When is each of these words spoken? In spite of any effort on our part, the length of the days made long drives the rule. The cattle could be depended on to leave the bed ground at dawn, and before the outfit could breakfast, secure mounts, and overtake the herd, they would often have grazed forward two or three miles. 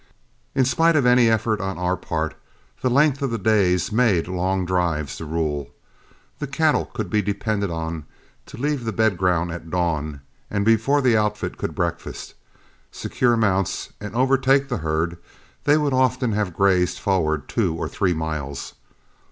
In 0.55 0.65
spite 0.65 0.95
of 0.95 1.05
any 1.05 1.29
effort 1.29 1.61
on 1.61 1.77
our 1.77 1.95
part, 1.95 2.33
the 2.81 2.89
length 2.89 3.21
of 3.21 3.29
the 3.29 3.37
days 3.37 3.91
made 3.91 4.27
long 4.27 4.65
drives 4.65 5.19
the 5.19 5.25
rule. 5.25 5.69
The 6.39 6.47
cattle 6.47 6.85
could 6.87 7.07
be 7.07 7.21
depended 7.21 7.69
on 7.69 8.05
to 8.47 8.57
leave 8.57 8.83
the 8.83 8.91
bed 8.93 9.15
ground 9.15 9.51
at 9.51 9.69
dawn, 9.69 10.21
and 10.49 10.65
before 10.65 11.01
the 11.03 11.15
outfit 11.15 11.55
could 11.59 11.75
breakfast, 11.75 12.33
secure 12.91 13.37
mounts, 13.37 13.93
and 14.01 14.15
overtake 14.15 14.69
the 14.69 14.77
herd, 14.77 15.19
they 15.65 15.77
would 15.77 15.93
often 15.93 16.31
have 16.31 16.55
grazed 16.55 16.97
forward 16.97 17.47
two 17.47 17.75
or 17.75 17.87
three 17.87 18.15
miles. 18.15 18.73